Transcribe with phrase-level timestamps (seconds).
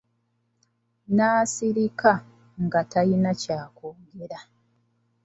[1.15, 2.11] Nasirika
[2.63, 4.39] nga talina kya kwogera.